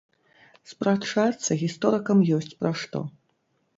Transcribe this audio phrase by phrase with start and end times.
[0.69, 3.07] Спрачацца гісторыкам ёсць пра што.